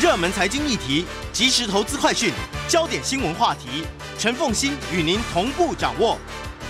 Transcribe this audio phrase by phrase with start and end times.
[0.00, 2.32] 热门财经议题、即时投资快讯、
[2.68, 3.84] 焦点新闻话题，
[4.16, 6.16] 陈凤欣与您同步掌握。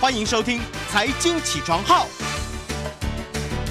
[0.01, 0.57] 欢迎收听
[0.89, 2.07] 《财经起床号》。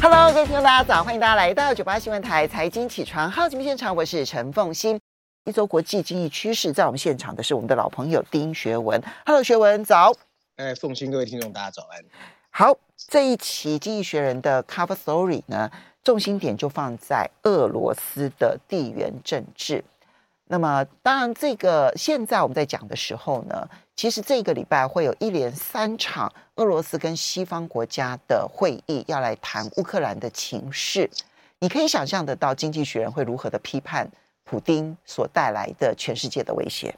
[0.01, 5.01] Hello，各位听众大家早，欢迎大家来到九八新闻台《财经起床号》节目现场，我是陈凤欣。
[5.45, 9.03] 一周国际经济趋势，在我们现场的是我们的老朋友丁学文。
[9.27, 10.15] Hello，学文早。
[10.55, 12.01] 哎，凤欣，各位听众大家早安。
[12.51, 12.77] 好，
[13.09, 15.69] 这一期《经济学人》的 Cover Story 呢，
[16.05, 19.85] 重心点就放在俄罗斯的地缘政治。
[20.51, 31.11] 那么，当然，这个现在我们在讲的时候呢，其实这个礼拜会有一连三场俄罗斯跟西方国家的会议，要来谈乌克兰的情势。
[31.59, 34.09] 你可以想象得到，《经济学人》会如何的批判
[34.45, 36.95] 普丁所带来的全世界的威胁。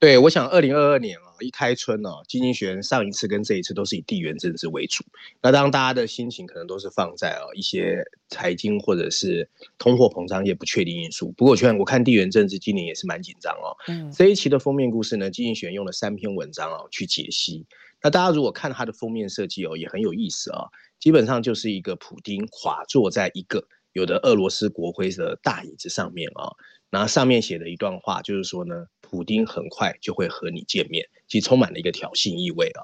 [0.00, 5.04] 对，我想二零二二年啊，一开春哦，基金学人上一次跟这一次都是以地缘政治为主。
[5.42, 11.32] 那当大家的心情可能都是放在啊一些财经或者是通货膨胀一些不确定因素。
[11.32, 13.74] 不过，我我看地缘政治今年也是蛮紧张哦。
[13.88, 17.66] 嗯，这一期的封面故事呢，基金学人用了三篇文章哦去解析。
[18.00, 20.66] 那大家如果看它的封面设计哦，也很有意思啊。
[21.00, 26.54] 基本上就是一个普丁垮坐在一个有的俄罗斯国徽的大椅子上面啊。
[26.90, 32.82] 然后上面写的一段话，就是说呢，普丁很快就会和你见面，其实充满了一个挑衅意味啊。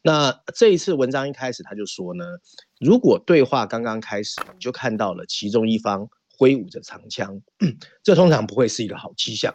[0.00, 2.24] 那这一次文章一开始他就说呢，
[2.80, 7.42] 如果对话刚刚开始，你就看到了其中一方挥舞着长枪，
[8.02, 9.54] 这通常不会是一个好迹象。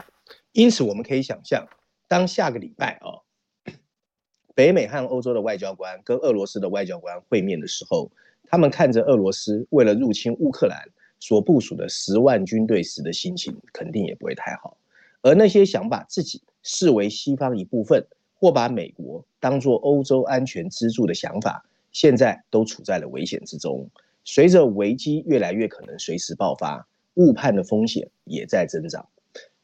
[0.52, 1.68] 因此，我们可以想象，
[2.08, 3.26] 当下个礼拜啊，
[4.54, 8.12] 北美和欧洲的外交官跟俄罗斯的外交官会面的时候，
[8.46, 10.90] 他们看着俄罗斯为了入侵乌克兰。
[11.20, 14.78] 所部署的十万军队时的心情肯定也不会太好，
[15.22, 18.06] 而那些想把自己视为西方一部分，
[18.36, 23.90] 或把美国当作欧洲安全支柱的想法，现在都处在了危险之中。
[24.24, 29.08] 随着危机越来越可能随时爆发，误判的风险也在增长。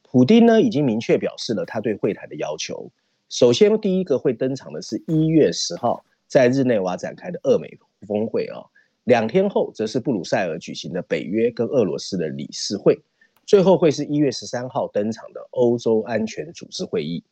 [0.02, 2.90] 普丁呢，已经明确表示了他对会谈的要求。
[3.30, 7.78] 首先，第一个会登场的是一月十号在日内瓦展开的俄美
[8.08, 8.64] 峰会啊。
[9.06, 12.98] 两天后，则是布鲁塞尔举行的北约跟俄罗斯的理事会，
[13.46, 17.24] 最后会是一月十三号登场的欧洲安全组织会议。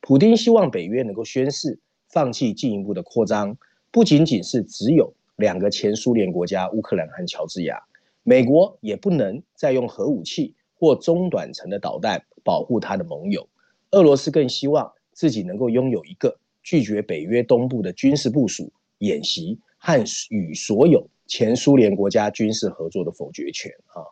[0.00, 3.56] 普丁希望北约能够宣誓放弃进一步的扩张，
[3.92, 7.80] 不仅仅是只有两个前苏联国家乌克兰和乔治亚，
[8.24, 13.48] 美国也不能再用核武器或中短程的导弹保护他的盟友。
[13.92, 21.10] 俄罗斯更希望自己能够拥有一个拒绝北约东部的军事部署、演习和与所有。
[21.32, 24.02] 前苏联国家军事合作的否决权啊，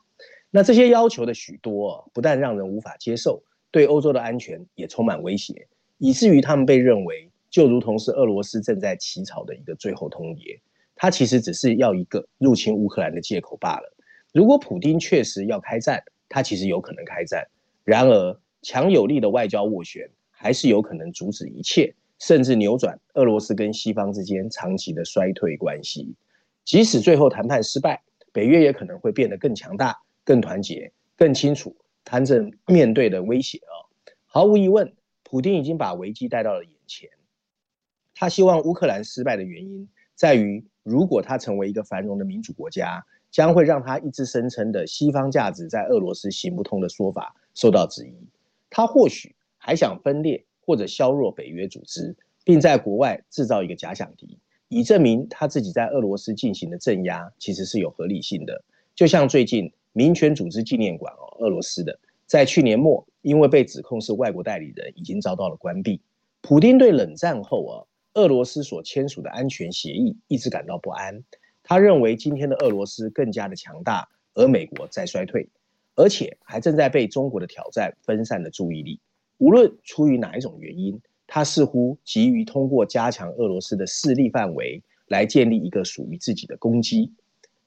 [0.52, 3.42] 那这些要求的许多，不但让人无法接受，
[3.72, 5.66] 对欧洲的安全也充满威胁，
[5.98, 10.60] 以至于他们被认为就如同是俄罗斯正在起草的一个最后通牒，
[10.94, 13.96] 他其实只是要一个入侵乌克兰的借口罢了。
[14.32, 17.44] 如果普丁确实要开战，他其实有可能开战，
[17.82, 26.14] 然而强有力的外交斡旋还是有可能阻止一切，甚至扭转俄罗斯跟西方之间长期的衰退关系。
[26.64, 28.02] 即使最后谈判失败，
[28.32, 31.74] 北约也可能会变得更强大、更团结、更清楚
[32.04, 33.74] 他正面对的威胁啊！
[34.26, 34.92] 毫无疑问，
[35.22, 37.08] 普丁已经把危机带到了眼前。
[38.14, 48.14] 他希望乌克兰失败的原因在于，如果他成为一个繁荣的民主国家，将会让他一直声称的西方价值在俄罗斯行不通的说法受到质疑。
[48.70, 52.14] 他或许还想分裂或者削弱北约组织，
[52.44, 54.38] 并在国外制造一个假想敌。
[54.68, 58.62] 以证明他自己在俄罗斯进行的镇压其实是有合理性的，
[58.94, 66.02] 就像最近民权组织纪念馆哦，俄罗斯的在去年末因为被指控是外国代理人，已经遭到了关闭。
[66.42, 67.72] 普丁对冷战后啊，
[68.12, 71.24] 俄罗斯所签署的安全协议一直感到不安，
[71.62, 75.48] 他认为今天的俄罗斯更加的强大，而美国在衰退，
[75.94, 79.00] 而且还正在被中国的挑战分散了注意力。
[79.38, 81.00] 无论出于哪一种原因。
[81.30, 87.12] 他似乎急于通过加强俄罗斯的势力范围来建立一个属于自己的攻击。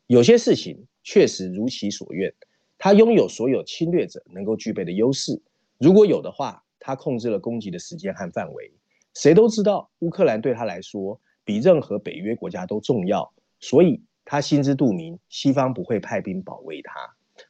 [0.08, 2.34] 有些事情确实如其所愿，
[2.80, 5.40] 他拥有所有侵略者能够具备的优势。
[5.78, 8.72] 如果有的话，他控制了攻击的时间和范围。
[9.14, 16.94] 谁都知道，乌克兰对他来说比任何北约国家都重要，所以他心知肚明，西方不会派兵保卫他。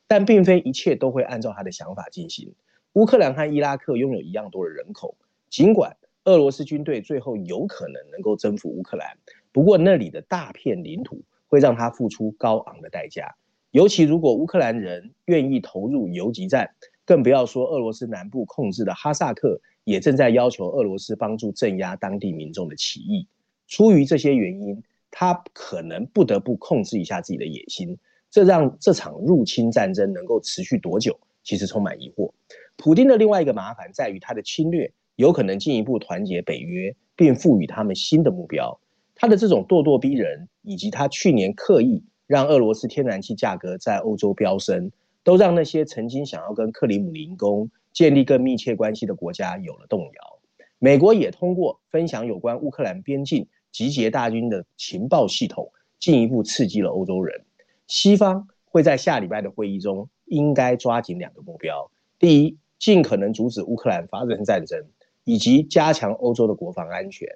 [0.08, 2.54] 但并非一切都会按照他的想法进行。
[2.94, 5.16] 乌克兰和伊拉克拥有一样多的人口，
[5.50, 5.96] 尽管
[6.26, 9.18] 俄罗斯军队最后有可能能够征服乌克兰，
[9.54, 13.34] 不过那里的大片领土会让他付出高昂的代价。
[13.72, 16.70] 尤其如果乌克兰人愿意投入游击战，
[17.06, 23.26] 更不要说俄罗斯南部控制的哈萨克也正在要求俄罗斯帮助镇压当地民众的起义。
[23.68, 27.98] 出于这些原因，他可能不得不控制一下自己的野心。
[28.30, 32.32] 这让这场入侵战争能够持续多久，其实充满疑惑。
[32.82, 38.80] 普丁的另外一个麻烦在于，他的侵略有可能进一步团结北约，并赋予他们新的目标。
[39.14, 44.92] 他的这种咄咄逼人，以及他去年刻意让俄罗斯天然气价格在欧洲飙升，
[45.24, 50.40] 都让那些曾经想要跟克里姆林宫建立更密切关系的国家有了动摇。
[50.80, 57.46] 美国也通过分享有关乌克兰边境集结大军的情报系统，进一步刺激了欧洲人。
[57.86, 64.84] 西方会在下礼拜的会议中，应该抓紧两个目标：第一，尽可能阻止乌克兰发生战争，
[65.24, 67.30] 以及加强欧洲的国防安全。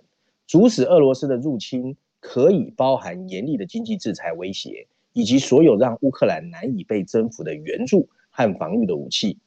[0.47, 9.37] 阻止俄罗斯的入侵可以包含严厉的经济制裁威胁，以及所有让乌克兰难以被征服的援助和防御的武器。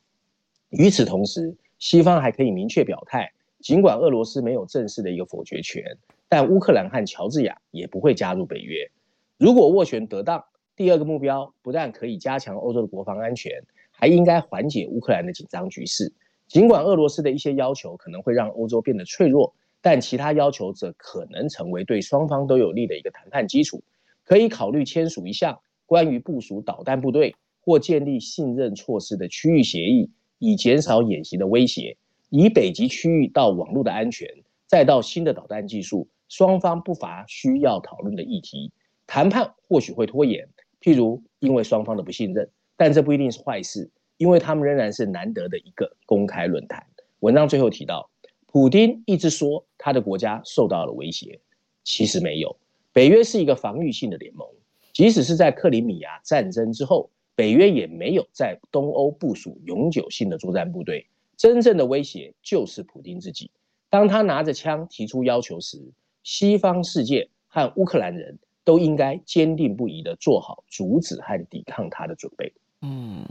[0.70, 5.82] 与此同时，西方还可以明确表态，尽管俄罗斯没有正式的一个否决权，
[6.28, 8.88] 但乌克兰和乔治亚也不会加入北约。
[9.36, 10.44] 如果斡旋得当，
[10.76, 13.64] 第二个目标不但可以加强欧洲的国防安全，
[14.00, 16.12] 还应该缓解乌克兰的紧张局势。
[16.46, 19.52] 尽管俄罗斯的一些要求可能会让欧洲变得脆弱，
[19.82, 23.82] 但其他要求则可能成为对双方都有利的一个谈判基础。
[24.22, 31.96] 可以考虑签署一项关于部署导弹部队或建立信任措施的区域协议，以减少演习的威胁。
[32.30, 34.28] 以北极区域到网络的安全，
[34.66, 38.70] 再到新的导弹技术，双方不乏需要讨论的议题。
[39.06, 40.48] 谈判或许会拖延。
[40.80, 46.86] 譬如，因为双方的不信任，但这不一定是坏事，因为他们仍然是难得的一个公开论坛。
[47.18, 48.08] 文章最后提到，
[48.46, 51.40] 普丁一直说他的国家受到了威胁，
[51.82, 52.56] 其实没有。
[52.92, 54.46] 北约是一个防御性的联盟，
[54.92, 61.04] 即使是在克里米亚战争之后，北约也没有在东欧部署永久性的作战部队。
[61.36, 63.50] 真正的威胁就是普丁自己。
[63.90, 65.82] 当他拿着枪提出要求时，
[66.22, 68.38] 西方世界和乌克兰人。
[68.64, 72.52] 都应该坚定不移地做好阻止和抵抗他的准备。
[72.82, 73.24] 嗯，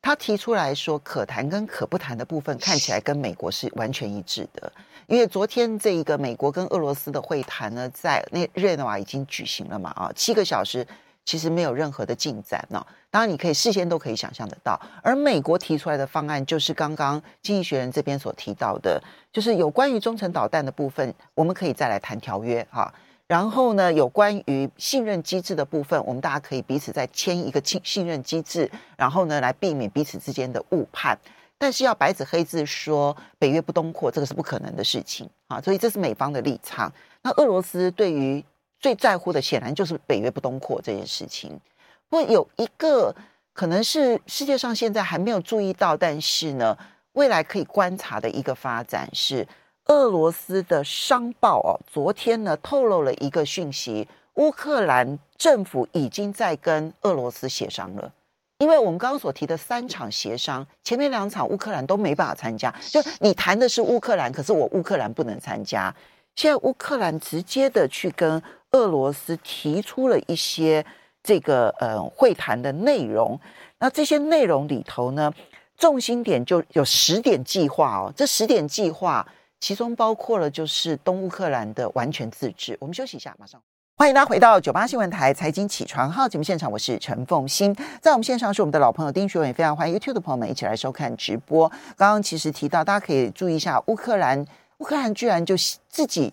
[0.00, 4.72] 他提出来说，可谈跟可不谈的部分看起来跟美国是完全一致的。
[5.06, 10.86] 因为昨天这一个美国跟俄罗斯的会谈呢，在那日内瓦已经举行了嘛，啊，七个小时
[11.24, 12.86] 其实没有任何的进展呢。
[13.10, 14.78] 当然，你可以事先都可以想象得到。
[15.02, 19.02] 而美国提出来的方案，就是刚刚经济学人这边所提到的，
[19.32, 22.92] 就是有关于中程导弹的部分，我们可以再来谈条约哈。
[23.28, 31.16] 然后呢，有关于信任机制的部分，我们大家可以彼此再签一个信信任机制，然后呢，来避免彼此之间的误判。
[31.58, 35.60] 但是要白纸黑字说北约不东扩，这个是不可能的事情啊。
[35.60, 36.90] 所以这是美方的立场。
[37.22, 38.42] 那俄罗斯对于
[38.80, 41.60] 最在乎的，显然就是北约不东扩这件事情。
[42.08, 43.14] 不过有一个
[43.52, 46.74] 可能是世界上现在还没有注意到，但是呢，
[47.12, 49.46] 未来可以观察的一个发展是。
[49.88, 58.12] 俄罗斯的商报哦，昨天呢透露了一个讯息，乌克兰政府已经在跟俄罗斯协商了。
[58.58, 65.94] 因为我们刚刚所提的三场协商，前面两场乌克兰都没办法参加，就你谈的是乌克兰，可是我乌克兰不能参加。
[66.36, 70.84] 现在乌克兰直接的去跟俄罗斯提出了一些
[71.22, 73.40] 这个呃会谈的内容，
[73.78, 75.32] 那这些内容里头呢，
[75.78, 79.26] 重心点就有十点计划哦，这十点计划。
[79.60, 82.76] 其中包括了就是东乌克兰的完全自治。
[82.80, 83.60] 我们休息一下，马上
[83.96, 91.68] 欢迎大家回到九八新闻台财经起床号节目现场，我是陈凤欣，在我们线上是我们的老朋友丁学文，也非常欢迎 YouTube 的朋友们一起来收看直播。
[91.96, 94.46] 刚刚其实提到，大家可以注意一下，乌克兰，
[94.78, 95.56] 乌克兰居然就
[95.88, 96.32] 自己，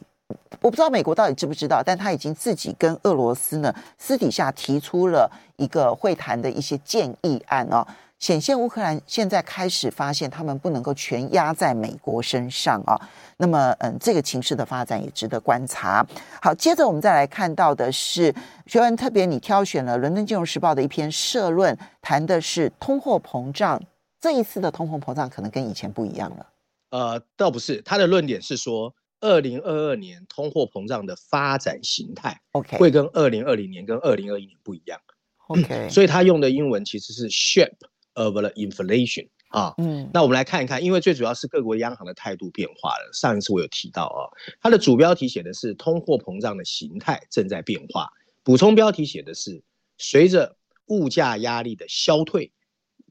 [0.62, 7.84] 我不知道美国到底知不知道，但他已经自己跟俄罗斯呢私底下提出了一个会谈的一些建议案哦。
[8.25, 13.00] 显现乌克兰现在开始发现，他们不能够全压在美国身上啊。
[13.38, 16.03] 那么，嗯，这个情势的发展也值得观察。
[16.41, 18.34] 好，接着我们再来看到的是，
[18.65, 23.79] 学文特别你挑选了《伦敦金融时报》的一篇社论，谈的是通货膨胀。
[24.20, 26.48] 这一次的通货膨胀可能跟以前不一样了。
[26.89, 35.00] 呃，倒不是，他的论点是说，二零二二年通货膨胀的发展形态，OK，会跟二零二零年跟二零二一年不一样。
[35.46, 37.70] OK，所以他用的英文其实是 shape。
[38.15, 43.10] Of the inflation 啊，嗯，那我们来看一看，因为最主要是各国央行的态度变化了。
[43.12, 44.31] 上一次我有提到啊，
[44.62, 48.10] 它的主标题写的是通货膨胀的形态正在变化，
[48.41, 49.62] 补充标题写的是
[49.98, 50.55] 随着
[50.88, 52.53] 物价压力的消退，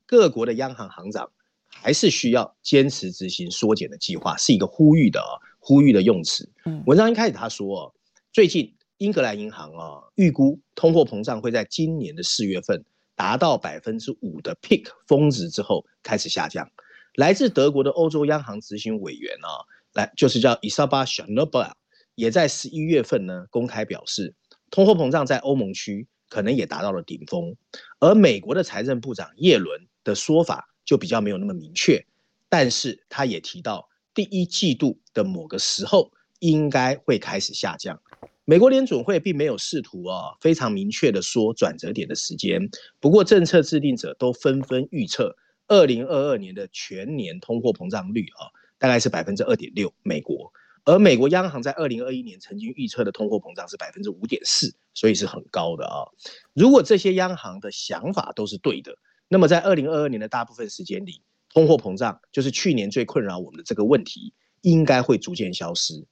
[0.06, 1.30] 各国的央行行长
[1.68, 6.50] 还是需要坚持执行缩减的计划，是一个呼吁的啊，呼吁的用词。
[6.87, 7.94] 文章一开始他说，
[8.32, 12.82] 最近英格兰银行啊预估通货膨胀会在今年的四月份
[13.16, 16.71] 达到百分之五的 peak 峰值之后开始下降。
[17.14, 21.73] 来自德国的欧洲央行执行委员啊，来就是叫 Isabel Schnabel，
[22.16, 24.35] 也在十一月份呢公开表示，
[24.71, 27.54] 通货膨胀在欧盟区可能也达到了顶峰。
[28.00, 32.04] 而美国的财政部长耶伦的说法就比较没有那么明确，
[32.49, 38.00] 但是他也提到第一季度的某个时候应该会开始下降。
[38.46, 42.68] 美国联准会并没有试图啊非常明确的说转折点的时间，
[43.00, 45.36] 不过政策制定者都纷纷预测。
[45.66, 50.52] 二零二二年的全年通货膨胀率啊，大概是百分之二点六，美国。
[50.84, 56.04] 而美国央行在二零二一年曾经预测的通货膨胀是百分之五点四，所以是很高的啊。
[56.52, 61.22] 如果这些央行的想法都是对的，那么在二零二二年的大部分时间里，
[61.54, 66.04] 通货膨胀就是去年最困扰我们的这个问题，应该会逐渐消失。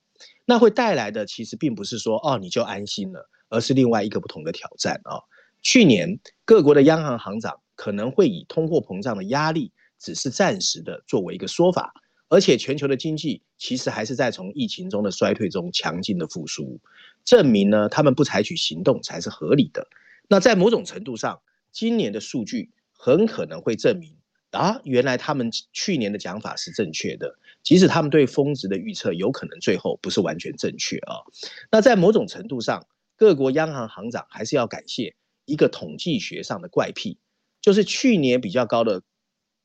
[0.45, 5.21] 那会带来的其实并不是说哦你就安心了，而是另外一个不同的挑战啊。
[5.63, 7.59] 去年各国的央行行长。
[7.75, 11.93] 可能会以通货膨胀的压力只是暂时的作为一个说法，
[12.29, 16.79] 而且全球的经济其实还是在从疫情中的衰退中强劲的复苏，
[17.25, 19.89] 证明呢他们不采取行动才是合理的。
[20.29, 21.41] 那在某种程度上，
[21.73, 24.15] 今年的数据很可能会证明
[24.53, 31.25] 啊，原来他们去年的讲法是正确的，即使他们对峰值的预测有可能最后不是完全正确啊。
[31.71, 35.15] 那在某种程度上，各国央行行长还是要感谢
[35.47, 37.19] 一个统计学上的怪癖。
[37.61, 39.03] 就是去年比较高的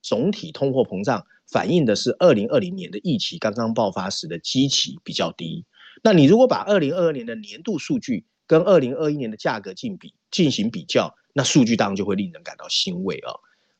[0.03, 5.65] 总体通货膨胀，反映的是二零二零年的疫情刚刚爆发时的基期比较低。
[6.03, 13.33] 那你如果把二零二二年的年度数据跟二零二一年的价格进比进行比较，那数据当然就会令人感到欣慰啊。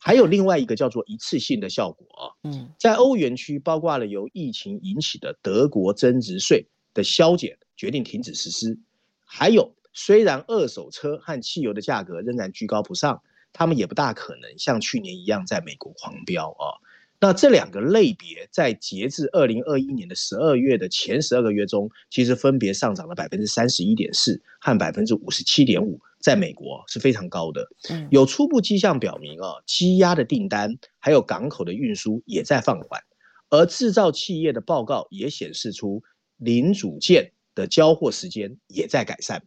[0.07, 8.79] 还有另外一个叫做一次性的效果啊，嗯，在欧元区包括了由疫情引起的德国增值税的削减决定停止实施，
[9.25, 13.21] 还有虽然二手车和汽油的价格仍然居高不上。
[13.53, 16.77] 他们也不大可能像去年一样在美国狂飙啊。
[17.19, 27.67] 那这两个类别在截至二零二一年的十二月的前十二个月中，其实分别上涨了百分之三十一点四和百分之五十七点五，在美国是非常高的。
[28.09, 33.01] 有初步迹象表明啊，积压的订单还有港口的运输也在放缓，
[33.49, 36.03] 而制造企业的报告也显示出
[36.37, 39.43] 零组件的交货时间也在改善，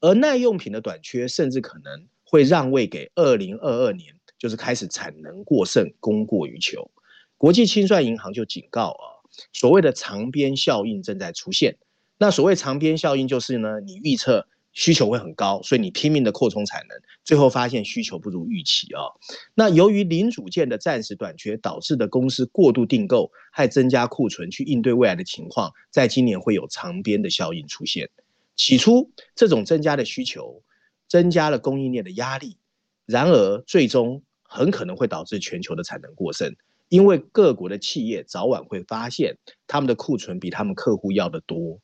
[0.00, 2.06] 而耐用品的短缺甚至可能。
[2.26, 6.90] 会让位给二零二二年，就是开始产能过剩，供过于求。
[7.36, 11.76] 国际清算银行就警告啊，所谓的长边效应正在出现。
[12.18, 19.00] 那所谓长边效应就是呢，你预测需求会很高，所以你拼命的扩充产能，最后发现需求不如预期啊。
[19.54, 28.10] 那由于零组件的暂时短缺导致的公司过度订购，还增加库存去应对未来的情况，在今年会有长边的效应出现。
[28.54, 30.62] 起初这种增加的需求。
[31.06, 32.56] 增加了供应链的压力，
[33.04, 36.56] 然而最终很可能会导致全球的产能过剩，
[36.88, 39.36] 因为各国的企业早晚会发现
[39.68, 41.78] 他们的库存比他们客户要的多。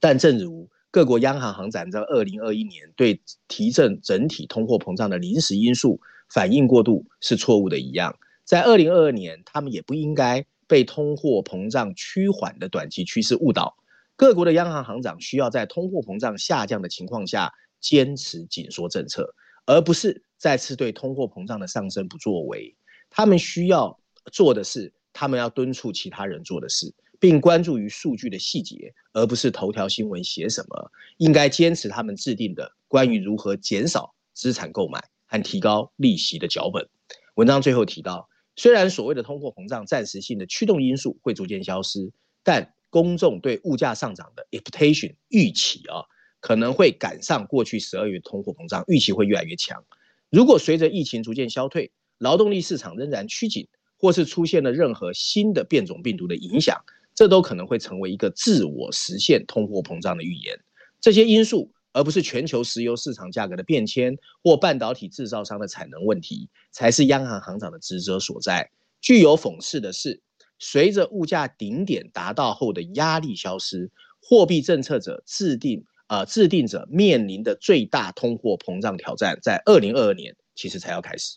[0.00, 6.00] 但正如各国央行行长在二零二一年对提振整体通货膨胀的临时因素
[6.32, 13.76] 反应过度是错误的一样，在二零二二年他们也不应该被通货膨胀趋缓的短期趋势误导。
[14.16, 17.52] 各国的央行行长需要在通货膨胀下降的情况下。
[17.78, 19.32] 坚持紧缩政策，
[19.64, 22.74] 而不是再次对通货膨胀的上升不作为。
[23.10, 24.00] 他们需要
[24.32, 30.90] 做的是，他们要敦促其他人做的事，并关注于数据的细节，而不是头条新闻写什么。
[31.18, 36.88] 应该坚持他们制定的关于如何减少资产购买和提高利息的脚本。
[37.34, 46.04] 文章最后提到，虽然所谓的通货膨胀暂时性的驱动因素会逐渐消失，但公众对物价上涨的 expectation 预期啊。
[46.38, 49.82] 可能会赶上过去十二月通货膨胀预期会越来越强。
[50.30, 53.66] 如果随着疫情逐渐消退，劳动力市场仍然趋紧，
[53.98, 56.84] 或是出现了任何新的变种病毒的影响，
[57.16, 60.56] 这都可能会成为一个自我实现通货膨胀的预言。
[61.00, 68.70] 这些因素，而不是全球石油市场价格的变迁或半导体制造商的产能问题，才是央行行长的职责所在。
[69.00, 70.20] 具有讽刺的是，
[70.60, 75.84] 随着物价顶点达到后的压力消失，货币政策者制定。
[76.08, 81.36] 呃，制定者面临的最大通货膨胀挑战，在二零二二年其实才要开始。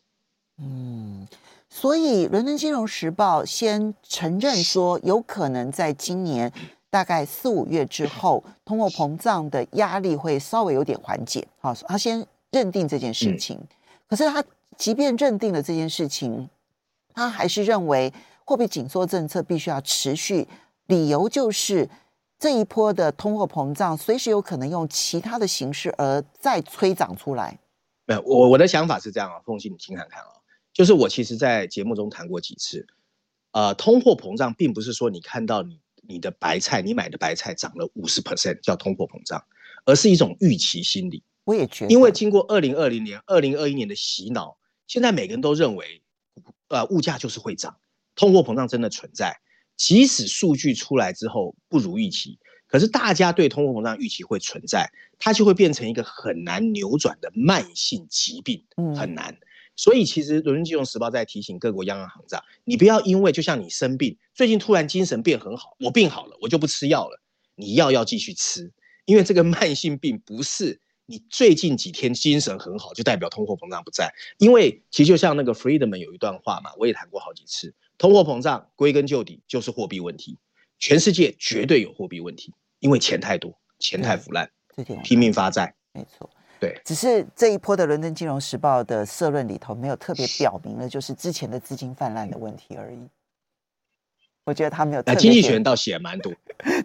[0.59, 1.27] 嗯，
[1.69, 6.51] 所以《伦敦金融时报》先承认说，有可能在今年
[6.89, 11.47] 大概四五月之后，通货膨胀的压力会稍微有点缓解。
[11.59, 13.59] 好，他先认定这件事情。
[14.07, 14.43] 可是他
[14.77, 16.49] 即便认定了这件事情，
[17.13, 18.11] 他还是认为
[18.43, 20.47] 货币紧缩政策必须要持续，
[20.87, 21.87] 理由就是
[22.39, 27.59] 这一波的通货膨胀随时有可能用其他的形式而再催涨出来。
[28.05, 30.38] 没有，我我的想法是这样啊，凤信，你听看看啊，
[30.73, 32.87] 就是我其实在节目中谈过几次，
[33.51, 39.43] 呃，通货膨胀并不是说你看到你你的白菜，你买的白菜涨了五十 percent 叫通货膨胀，
[39.85, 41.23] 而是一种预期心理。
[41.43, 44.57] 我也觉得，因为经过二零二零年、二零二一年的洗脑，
[44.87, 46.01] 现在每个人都认为，
[46.67, 47.77] 呃，物价就是会涨，
[48.15, 49.39] 通货膨胀真的存在。
[49.75, 58.63] 即使数据出来之后不如预期，可是大家对通货膨胀预期会存在，它就会变成一个很难扭转的慢性疾病，
[58.95, 59.33] 很难。
[59.33, 59.39] 嗯、
[59.79, 67.21] 所以其实《伦敦金融时报》在提醒各国央行行长，你不要因为就像你生病，最近突然精神变很好，我病好了，我就不吃药了，
[67.55, 68.73] 你药要继续吃，
[69.05, 70.81] 因为这个慢性病不是。
[71.05, 74.13] 你最近几天精神很好，就代表通货膨胀不在。
[74.37, 80.37] 因为其实就像那个 Friedman 有一段话嘛，我也谈过好几次，通货膨胀归根究底就是货币问题，
[80.77, 84.51] 全世界绝对有货币问题，因为钱太多，钱太腐烂，
[85.03, 86.29] 拼命发债，没错，
[86.59, 86.79] 对。
[86.83, 92.99] 只是这一波的《伦敦金融时报》的社论里头没有特别表明了，就是之前的资金泛滥的问题而已。
[94.45, 95.03] 我觉得他没有。
[95.05, 96.33] 那 经济学人倒写蛮多，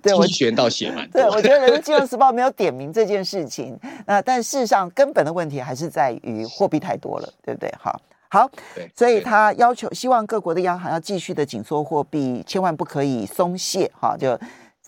[0.02, 1.23] 对，经济学人倒写蛮多。
[1.23, 3.78] 对，我觉得《人民金融时报》没有点名这件事情。
[4.07, 7.73] 那但事实上，根本的问题还是在于货币太多了，对不对？
[7.78, 8.50] 好，好，
[8.95, 13.90] 所以他要求希望各国的央行要继续的紧缩货币，千万不可以松懈。
[13.99, 14.38] 哈，就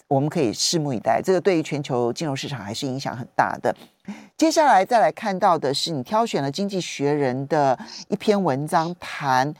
[0.09, 1.21] 我们可以拭目以待。
[1.23, 3.75] 这个对于全球金融市场还是影响很大的。
[4.37, 9.55] 接下来再来看到的是，你挑选了《经济学人》的一篇文章，谈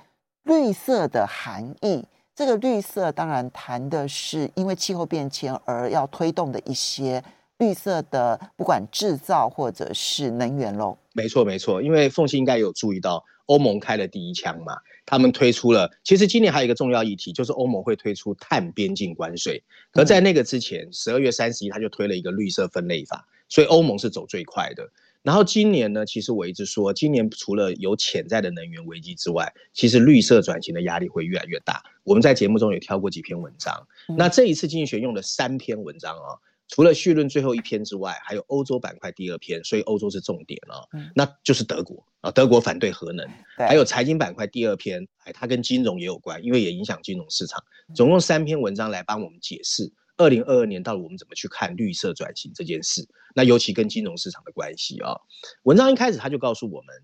[0.45, 2.05] 绿色的含义。
[2.35, 7.25] 这个绿色当然谈的是因为气候变迁而要推动的一些
[7.57, 10.97] 绿色的，不管制造或者是能源喽。
[11.15, 14.77] 没错，没错，因为凤馨应该有注意到，欧盟开了第一枪嘛，
[15.07, 15.91] 他们推出了。
[16.05, 19.63] 其实今年还有一个重要议题，就是欧盟会推出碳边境关税。
[19.93, 24.91] 而在那个之前，十二月三十一他就推了一个绿色分类法，所以欧盟是走最快的。
[25.23, 31.83] 然后今年呢，其实我一直说，今年除了有潜在的能源危机之外，其实绿色转型的压力会越来越大。
[32.05, 40.83] 我们在节目中也挑过几篇文章，那这一次经济学用了三篇文章啊，除了序论最后一篇之外，还有欧洲板块第二篇，所以欧洲是重点啊，
[41.15, 47.63] 那就是德国啊，德国反对核能，还有财经板块第二篇，哎，它跟金融也有关，因为也影响金融市场，
[47.95, 49.93] 总共三篇文章来帮我们解释。
[50.17, 53.07] 二零二二年到底我们怎么去看绿色转型这件事？
[53.35, 55.15] 那尤其跟金融市场的关系啊。
[55.65, 56.95] 文章一开始他就告诉我们，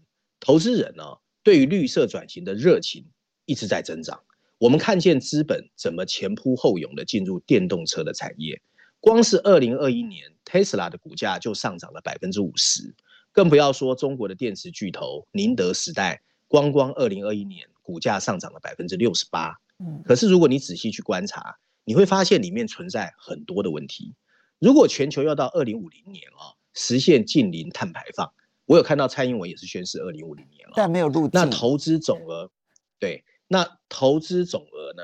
[0.41, 1.05] 投资人呢
[1.43, 3.05] 对于绿色转型的热情
[3.45, 4.23] 一直在增长。
[4.57, 8.63] 我们看见资本怎么前仆后拥的进入电动车的产业，
[9.03, 12.95] 光是二零二一年，Tesla 的股价就上涨了百分之五十，
[13.33, 19.57] 更不要说中国的电池巨头宁德时代，光光二零二一年股价上涨了百分之六十八。
[20.05, 24.15] 可是如果你仔细去观察，你会发现里面存在很多的问题。
[24.61, 28.33] 如果全球要到二零五零年啊，实现近零碳排放，
[28.67, 31.31] 我有看到蔡英文也是宣示二零五零年了，但没有路径。
[31.33, 32.49] 那投资总额，
[33.01, 35.03] 对，那投资总额呢，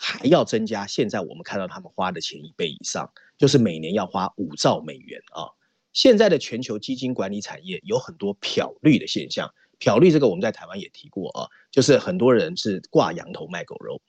[0.00, 0.86] 还要增加。
[0.86, 5.44] 现在我们看到他们花的钱一倍以上，就是每年要花五兆美元啊。
[5.92, 14.00] 现在的全球基金管理产业有很多漂绿的现象，漂绿这个我们在台湾也提过啊，就是很多人是挂羊头卖狗肉。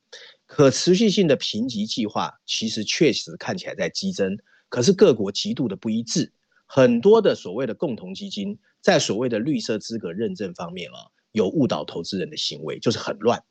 [0.46, 4.38] 可持续性的评级计划其实确实看起来在激增，
[4.70, 6.32] 可是各国极度的不一致，
[6.68, 13.44] 很多的所谓的共同基金在所谓的绿色资格认证方面啊，有误导投资人的行为，就是很乱。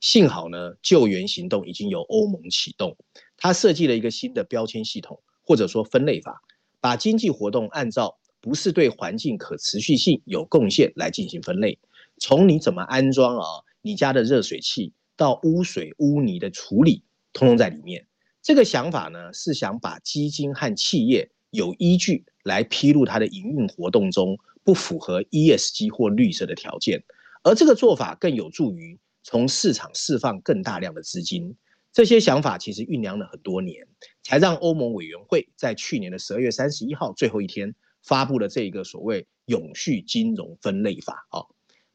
[0.00, 2.96] 幸好呢，救援行动已经由欧盟启动，
[3.36, 6.40] 它设计了一个新的标签系统，或者说分类法，
[6.80, 11.78] 把经济活动按照不是对环境可持续性有贡献来进行分类，
[12.18, 13.44] 从你怎么安装啊，
[13.82, 14.92] 你家的热水器。
[15.18, 18.06] 到污水污泥的处理，通通在里面。
[18.40, 27.02] 这个想法呢，是想把基金和企业有依据来披露它的营运活动中不符合 ESG 或绿色的条件。
[27.42, 29.00] 而这个做法更有助于
[29.30, 31.54] 从市场释放更大量的资金。
[31.92, 33.86] 这些想法其实酝酿了很多年，
[34.22, 41.44] 才让欧盟委员会在去年的十二月三十一号最后一天发布了这个所谓永续金融分类法啊。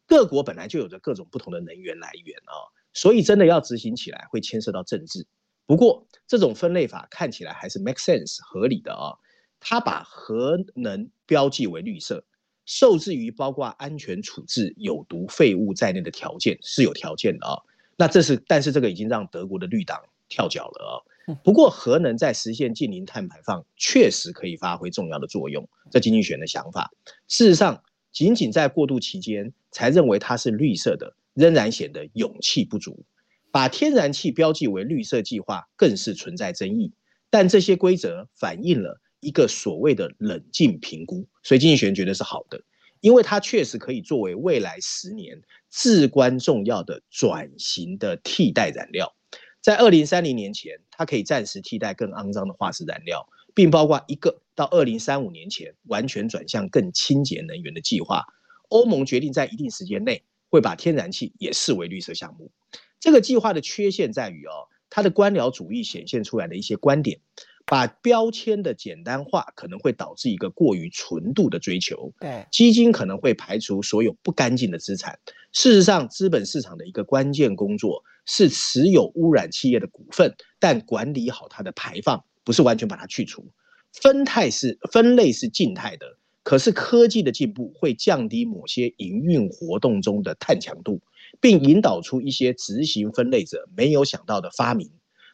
[0.06, 2.54] 各国本来就有着各种不同的能源来源啊。
[2.93, 5.26] 所以真的要执行起来会牵涉到政治，
[5.65, 9.17] 不过这种分类法看起来还是 make sense 合理的啊、
[9.60, 12.24] 它把核能标记为绿色，
[12.65, 17.63] 受制于包括安全处置有毒废物在内的条件是有条件的啊、哦。
[17.97, 21.38] 那这是，但是这个已经让德国的绿党跳脚了啊、哦。
[21.43, 26.91] 不过核能在实现近零碳排放确实可以发挥重要的作用，这经济学人的想法。
[27.28, 33.06] 事实上，仅仅在过渡期间才认为它是绿色的，仍然显得勇气不足。
[33.52, 36.91] 把天然气标记为绿色计划，更是存在争议。
[37.30, 42.62] 但这些规则反映了一个所谓的冷静评估，所以经济学人觉得是好的，
[42.99, 49.15] 因为它确实可以作为未来十年至关重要的转型的替代燃料。
[49.62, 58.25] 在二零三零年前，它可以暂时替代更肮脏的化石燃料，并包括一个到二零三五年前完全转向更清洁能源的计划。
[58.67, 62.51] 欧盟决定在一定时间内会把天然气也视为绿色项目。
[62.99, 67.19] 这个计划的缺陷在于哦，它的官僚主义显现出来的一些观点，
[67.65, 72.13] 把标签的简单化可能会导致一个过于纯度的追求。
[72.19, 75.17] 对，基金可能会排除所有不干净的资产。
[75.52, 83.45] 事实上，资本市场的一个关键工作是持有污染企业的股份，但管理好它的排放，不是完全把它去除。
[83.93, 91.02] 分态是分类是静态的，可是科技的进步会降低某些营运活动中的碳强度。
[91.41, 94.91] 并引导出一些执行分类者没有想到的发明，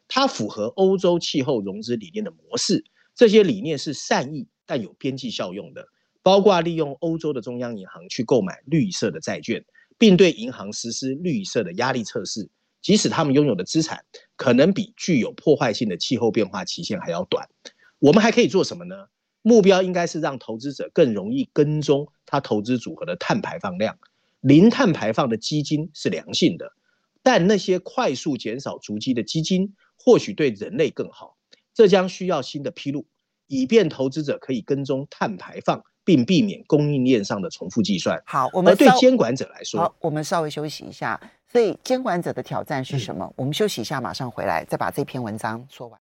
[0.09, 2.83] 它符合欧洲气候融资理念的模式。
[3.15, 5.87] 这些理念是善意但有边际效用的，
[6.21, 9.63] 包括利用欧洲的中央银行去购买绿色的债券，
[9.97, 12.49] 并对银行实施绿色的压力测试，
[12.81, 14.03] 即使他们拥有的资产
[14.35, 17.47] 可能比具有破坏性的气候变化期限还要短。
[17.99, 19.07] 我们还可以做什么呢？
[19.41, 23.97] 目标应该是让投资者更容易跟踪他投资组合的碳排放量。
[24.41, 26.71] 零碳排放的基金是良性的，
[27.31, 31.37] 但那些快速减少足迹的基金或许对人类更好。
[31.75, 33.05] 这将需要新的披露，
[33.45, 38.19] 以便投资者可以跟踪碳排放，并避免供应链上的重复计算。
[38.25, 41.21] 好，我们对监管者来说，好，我们稍微休息一下。
[41.47, 43.25] 所以监管者的挑战是什么？
[43.25, 45.99] 嗯，我们休息一下，马上回来再把这篇文章说完。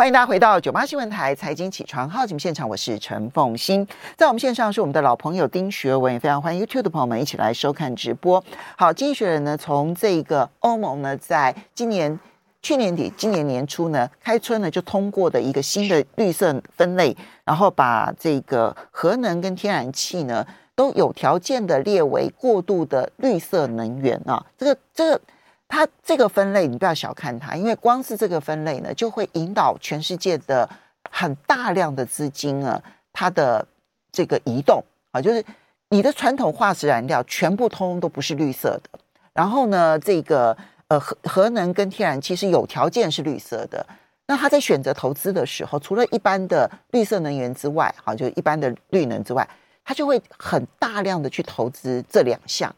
[0.00, 3.86] 欢迎大家回到九八新闻台财经起床号节目现场，我是陈凤欣，
[4.16, 8.42] 在我们线上是我们的老朋友丁学文，也非常欢迎 YouTube 的朋友们一起来收看直播。
[8.78, 12.18] 好，经济学人呢，从这个欧盟呢，在今年
[12.62, 25.20] 去年底、今年年初呢，开春呢就通过的一个新的绿色分类，然后把这个核能跟天然气呢都有条件的列为过渡的绿色能源啊，这个这个。
[25.70, 30.68] 它这个分类，你不要小看它，因为光是这个分类呢，就会引导全世界的
[31.08, 33.64] 很大量的资金啊，它的
[34.10, 35.42] 这个移动啊，就是
[35.90, 38.98] 你的传统化石燃料全部通都不是绿色的，
[39.32, 40.56] 然后呢，这个
[40.88, 43.86] 呃核核能跟天然气是有条件是绿色的，
[44.26, 49.48] 那他在选择投资的时候，除了一般的绿色能源之外，好，就一般的绿能之外，
[49.84, 52.74] 他就会很大量的去投资这两项。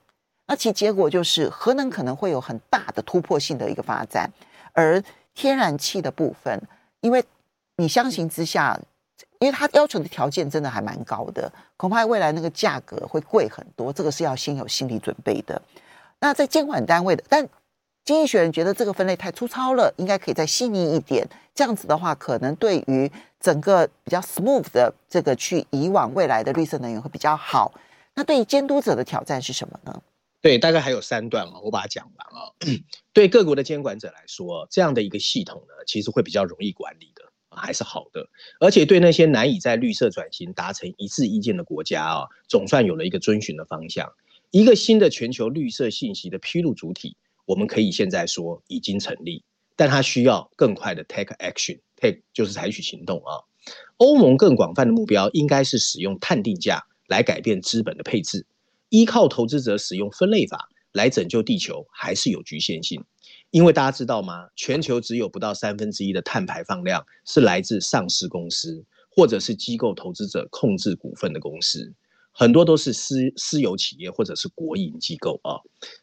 [0.52, 4.30] 那其结果就是核能可能会有很大的突破性的一个发展，
[4.74, 6.60] 而天然气的部分，
[7.00, 7.24] 因为
[7.78, 8.78] 你相形之下，
[9.38, 15.62] 因为它要求的条件真的还蛮高的，恐怕未来那个价格会贵很多，这个是要先有心理准备的。
[16.20, 17.48] 那在监管单位的，但
[18.04, 23.10] 经济学人觉得这个分类太粗糙了，应该可以再细腻一点，这样子的话，可能对于
[23.40, 27.72] 整个比较 smooth 的这个去以往未来的绿色能源会比较好。
[28.14, 30.02] 那对于监督者的挑战是什么呢？
[30.42, 32.50] 对，大概还有三段啊，我把它讲完啊。
[33.12, 38.28] 对各国的监管者来说，这样的一个系统呢，其实会比较容易管理的，还是好的。
[38.58, 44.12] 而且对那些难以在绿色转型达成一致意见的国家啊，总算有了一个遵循的方向。
[44.50, 49.44] 一个新的全球绿色信息的披露主体，我们可以现在说已经成立，
[49.76, 53.46] 但它需要更快的 take action，take 就是采取行动啊。
[53.98, 58.44] 欧盟更广泛的目标应该是使用碳定价来改变资本的配置。
[58.92, 63.02] 依靠投资者使用分类法来拯救地球还是有局限性，
[63.50, 64.48] 因为大家知道吗？
[64.54, 71.90] 全球只有不到三分之一的碳排放量是来自上市公司或者是机构投资者控制股份的公司，
[72.32, 75.56] 很多都是私私有企业或者是国营机构啊。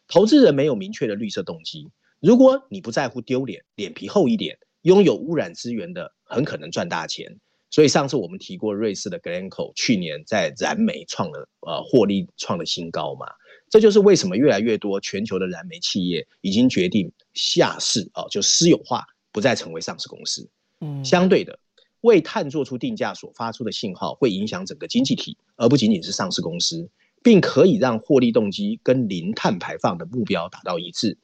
[0.08, 7.40] 投资人没有明确的绿色动机，如果你不在乎丢脸，脸皮厚一点，拥有污染资源的很可能赚大钱。
[7.72, 13.28] 所以上次我们提过，瑞士的 Glencore 去年在燃煤创了呃获利创了新高嘛，
[13.70, 20.50] 这就是为什么越来越多全球的燃煤企业已经决定下市啊，就私有化，不再成为上市公司。
[20.82, 21.60] 嗯，相对的，
[22.02, 26.90] 为碳做出定价所发出的信号会影响整个经济体，而不仅仅是上市公司，
[27.22, 31.18] 并可以让获利动机跟零碳排放的目标达到一致。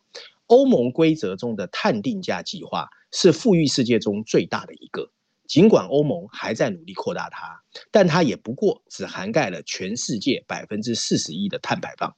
[0.46, 5.10] 欧盟规则中的碳定价计划是富裕世界中最大的一个。
[5.48, 12.16] 尽管欧盟还在努力扩大它，但它也不过只涵盖了全世界百分之四十一的碳排放。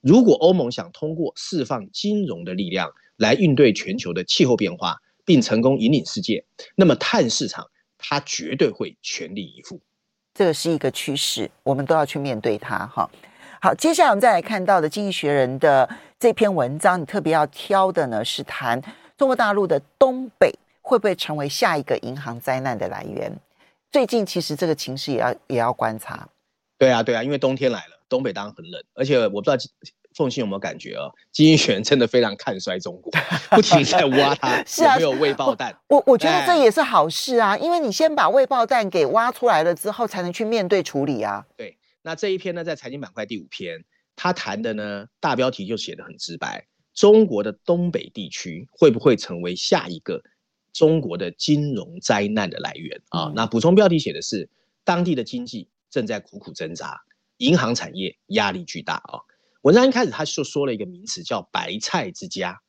[0.00, 6.44] 如果欧盟想通过释放金融的力量来应对全球的气候变化，并成功引领世界，
[6.76, 7.66] 那么碳市场
[7.98, 9.80] 它绝对会全力以赴。
[10.34, 12.86] 这个是一个趋势，我们都要去面对它。
[12.86, 13.10] 哈，
[13.60, 15.88] 好，接下来我们再来看到的《经济学人》的
[16.20, 18.80] 这篇文章，你特别要挑的呢是谈
[19.16, 20.54] 中国大陆的东北
[20.88, 23.30] 会不会成为下一个银行灾难的来源？
[23.92, 26.26] 最近其实这个情势也要也要观察。
[26.78, 29.56] 对啊，对啊，因为冬天来了，东北当然很冷，而且我不知道
[30.14, 33.12] 凤信有没有感觉哦，经济学人真的非常看衰中国，
[33.50, 35.76] 不停在挖它 是、啊、有没有未爆弹。
[35.88, 41.44] 我我觉得这也是好事啊，因为你先把未爆弹给挖出来了之后，才能去面对处理啊。
[41.56, 41.76] 对。
[42.02, 43.84] 那这一篇呢，在财经板块第五篇，
[44.16, 50.22] 他谈的呢，大标题就写的很直白：中国的东北地区会不会成为下一个
[50.72, 53.26] 中国的金融灾难的来源啊？
[53.26, 54.48] 嗯、那补充标题写的是，
[54.84, 57.02] 当地的经济正在苦苦挣扎，
[57.38, 59.20] 银行产业压力巨大啊。
[59.62, 62.60] 文章一开始他就说了一个名词叫“白菜之家”，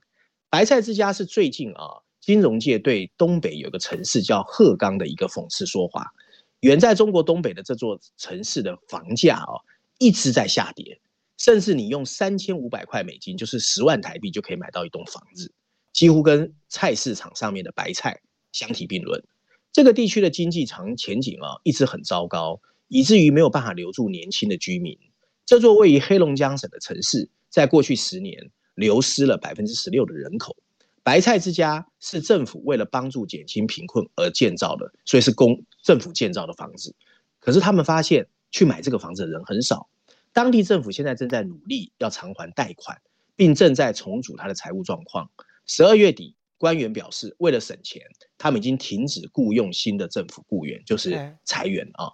[0.49, 6.13] 白菜之家是最近啊，金融界对东北有个城市叫鹤岗的一个讽刺说法。
[6.61, 9.53] 远在中国东北的这座城市的房价啊，
[9.97, 10.99] 一直在下跌，
[11.37, 15.53] 甚至你用三千五百块美金，就是十万台币，就可以买到一栋房子，
[15.93, 18.21] 几乎跟菜市场上面的白菜
[18.51, 19.23] 相提并论。
[19.71, 24.97] 这个地区的经济长前景啊，一直很糟糕，以至于没有办法留住年轻的居民。
[25.45, 30.55] 这座位于黑龙江省的城市，在过去十年流失了百分之十六的人口。
[31.01, 36.95] 白菜之家是政府为了帮助减轻贫困而建造的，所以是公政府建造的房子。
[37.39, 39.89] 可是他们发现去买这个房子的人很少。
[40.33, 43.01] 当地政府现在正在努力要偿还贷款，
[43.35, 45.31] 并正在重组他的财务状况。
[45.71, 48.01] 十二月底，官员表示，为了省钱，
[48.39, 52.09] 他们已经停止雇佣新的政府雇员，就是裁员啊。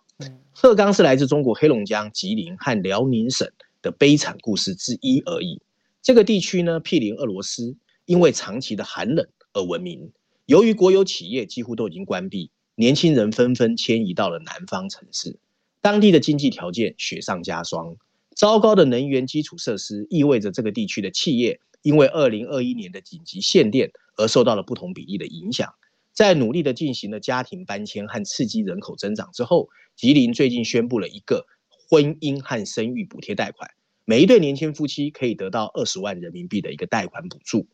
[0.52, 3.50] 鹤岗是来自中国黑龙江、吉林和辽宁省
[3.82, 5.62] 的悲惨故事之一而已。
[6.02, 7.78] 这个地区呢，毗邻俄罗斯。
[8.04, 10.12] 因为长期的寒冷而闻名，
[10.46, 15.40] 由于国有企业几乎都已经关闭，年轻人纷纷迁移到了南方城市，
[15.82, 17.96] 当地的经济条件雪上加霜。
[18.36, 25.72] 糟糕的能源基础设施意味着这个地区的企业因为二零二一年的紧急限电而受到了不同比例的影响。
[26.14, 33.70] 在努力的进行了家庭搬迁和刺激人口增长之后，吉林最近宣布了一个婚姻和生育补贴贷款，
[34.04, 37.68] 每一对年轻夫妻可以得到二十万人民币的一个贷款补助。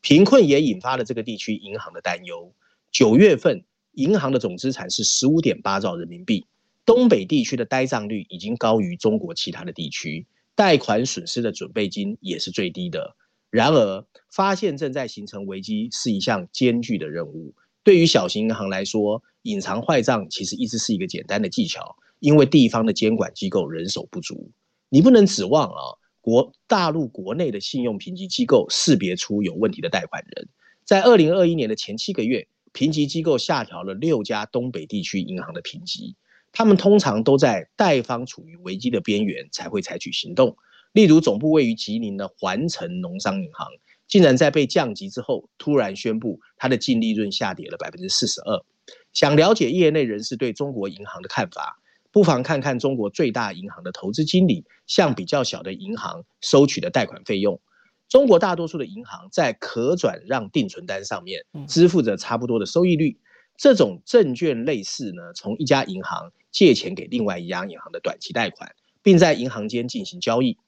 [0.00, 2.54] 贫困也引发了这个地区银行的担忧。
[2.92, 6.46] 九月份，银行的总资产是十五点八兆人民币。
[6.84, 10.24] 东北地区的呆账率已经高于中国其他的地区，
[10.54, 13.16] 贷款损失的准备金也是最低的。
[13.56, 17.54] 然而，发现正在形成危机是一项艰巨的任务。
[17.82, 24.52] 对于小型银行来说，隐藏坏账其实一直是一个简单的技巧，因为地方的监管机构人手不足。
[24.90, 25.80] 你不能指望啊。
[26.20, 30.48] 国大陆国内的信用评级机构识别出有问题的贷款人，
[30.84, 36.14] 在二零二一年的前七个月，评级机构下调了六家东北地区银行的评级。
[36.52, 40.58] 他们通常都在贷方处于危机的边缘才会采取行动。
[40.96, 43.68] 例如，总部位于吉林的环城农商银行，
[44.08, 48.64] 竟然在被降级之后，突然宣布它的净利润下跌了百分之四十二。
[49.12, 51.78] 想了解业内人士对中国银行的看法，
[52.10, 57.60] 不妨看看中国最大银行的投资经理向比较小的银行收取的贷款费用。
[58.08, 63.20] 中国大多数的银行在可转让定存单上面支付着差不多的收益率。
[63.58, 70.58] 这种证券类似呢，从一家银行借钱给另外一家银行的短期贷款，并在银行间进行交易。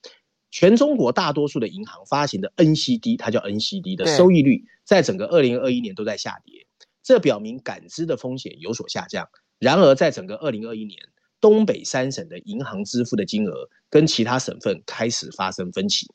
[0.50, 6.66] 全中国大多数的银行发行的 NCD，它叫 NCD 的收益率，在整个二零二一年都在下跌。
[7.02, 9.28] 这表明感知的风险有所下降。
[9.58, 10.98] 然而，在整个二零二一年，
[11.40, 16.06] 东北三省的银行支付的金额跟其他省份开始发生分歧。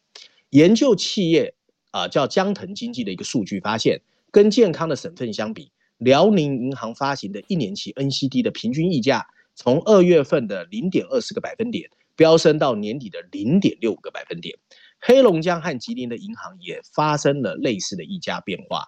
[0.49, 1.55] 研究企业
[1.91, 14.57] 啊、呃，叫江腾经济的一个数据发现，跟健康的省份相比，辽宁银行发行的一年期 NCD 的平均溢价，从二月份的零点二四个百分点飙升到年底的零点六个百分点。
[14.99, 18.85] 黑龙江和吉林的银行也发生了类似的溢价变化。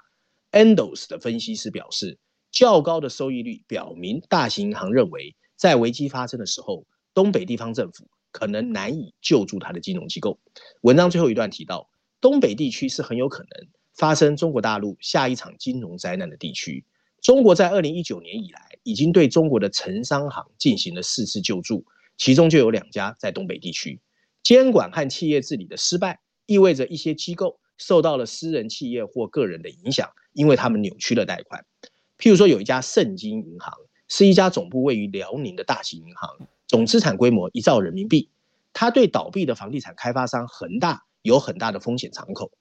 [0.52, 2.18] Endos 的分析师表示，
[2.52, 5.36] 较高的收益率表明大型银行认为。
[5.58, 10.38] 在危机发生的时候，东北地方政府可能难以救助它的金融机构。
[10.82, 16.86] 文章最后一段提到，东北地区是很有可能发生中国大陆下一场金融灾难的地区。
[17.22, 21.86] 中国在二零一九年以来，已经对中国的城商行进行了四次救助，
[22.18, 24.02] 其中就有两家在东北地区。
[24.44, 31.66] 监管和企业治理的失败，意味着一些机构受到了私人企业或个人的影响，因为他们扭曲了贷款。
[32.18, 33.74] 譬如说，有一家盛京银行。
[34.08, 38.30] 是一家总部位于辽宁的大型银行，总资产规模一兆人民币。
[38.72, 42.52] 它对倒闭的房地产开发商恒大有很大的风险敞口。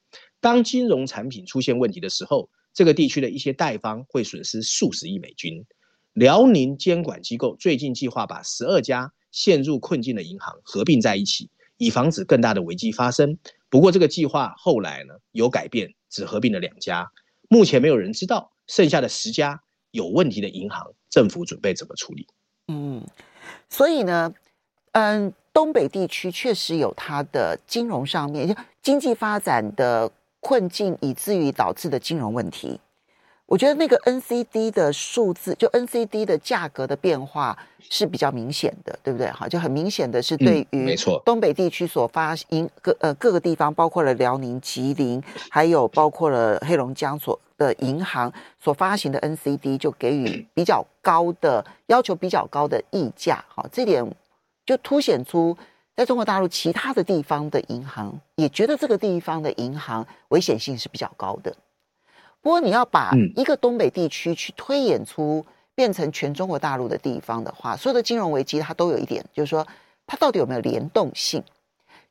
[0.41, 5.67] 当金融产品出现问题的时候，这个地区的一些贷方会损失数十亿美金。
[6.15, 13.37] 辽宁监管机构最近计划把十二家陷入困境的银行合并在一起，以防止更大的危机发生。
[13.69, 17.11] 不过这个计划后来呢有改变，只合并了两家，
[17.49, 22.29] 目前没有人知道剩下的十家有问题的银行，政府准备怎么处理？
[22.69, 23.05] 嗯，
[23.69, 24.33] 所以呢，
[24.93, 32.79] 嗯，东北地区确实有它的金融上面经济发展的困境，以至于导致的金融问题。
[33.47, 39.31] 我觉得那个 NCD 的数字，就 NCD 的价格的变化是比较明显的，对不对？
[39.31, 53.45] 哈，就很明显的是对于没错东北地区所发银各呃各个地方，包括了辽宁、吉林，还有包括了黑龙江所的银行所发行的 NCD，就给予比较高的要求，比较高的溢价。
[53.55, 54.05] 哈，这点
[54.65, 55.57] 就凸显出
[55.95, 61.55] 在中国大陆其他的地方的银行也觉得这个地方的银行危险性是比较高的。
[62.45, 65.43] 不过你要把一个东北地区去推演出
[65.75, 69.67] 变成全中国大陆的地方的话，所有的金融危机它都有一点，就是说
[70.07, 71.43] 它到底有没有联动性？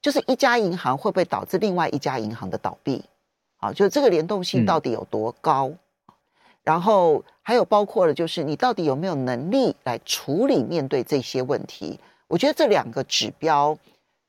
[0.02, 3.06] 就是一家银行会不会导致另外一家银行的倒闭？
[3.58, 5.72] 啊，就是这个联动性到底有多高？
[6.63, 12.00] 然后还有包括了，就是你到底有没有能力来处理面对这些问题？
[12.28, 13.78] 我觉得这两个指标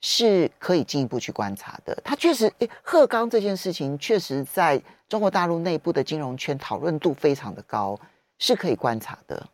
[0.03, 1.99] 是可以进一步去观察的。
[2.05, 4.83] 它确实，诶，鹤岗这件事情确实在。
[5.15, 7.97] 中国大陆内部的金融圈讨论度非常的高，
[8.41, 9.47] 是可以观察的。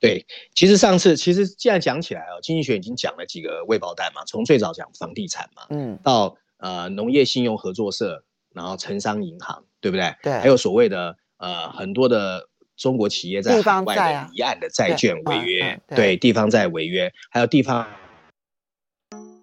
[0.00, 10.12] 对，其实上次其实既然讲起来哦，经济学已经讲了几个未爆弹嘛，从最早讲房地产嘛，嗯，到呃农业信用合作社，然后城商银行，对不对？
[10.20, 17.86] 对，还有所谓的呃很多的中国企业在海外的离岸的债券违约，对，地方债违约，还有地方，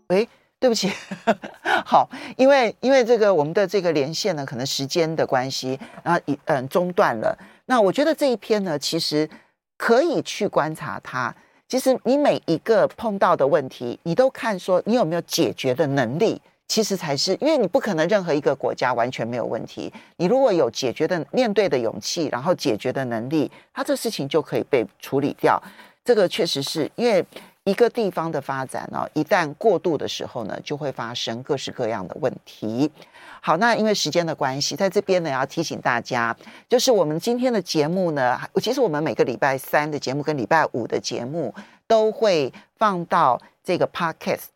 [0.10, 0.28] 喂。
[0.62, 0.92] 对不起，
[1.84, 7.36] 好，因为因为这个我们的这个连线呢，可能时间的关系，然后一嗯中断了。
[7.66, 9.28] 那我觉得这一篇呢，其实
[9.76, 11.36] 可以去观察它。
[11.68, 19.92] 其实你每一个碰到的问题，你都看说你有没有解决的能力，其实才是，因为你不可能任何一个国家完全没有问题。
[20.18, 25.60] 你如果有解决的面对的勇气，然后解决的能力，它这事情就可以被处理掉。
[26.06, 27.26] 这个确实是因为。
[27.64, 32.92] 一个地方的发展呢，一旦过度的时候呢，就会发生各式各样的问题。
[33.40, 36.36] 好，那因为时间的关系，在这边呢要提醒大家，
[36.70, 41.54] 就是我们今天的节目呢，其实我们每个礼拜三的节目跟礼拜五的节目
[41.88, 44.51] 都会放到这个 Podcast。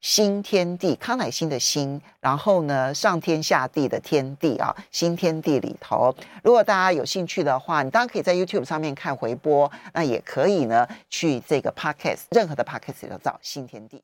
[0.00, 13.98] 新天地，康乃馨的新，然后呢，上天下地的天地啊，新天地里头，如果大家有兴趣的话，你当然可以在 YouTube 上面看回播，那也可以呢，去这个 Podcast，任何的 Podcast 里头找新天地。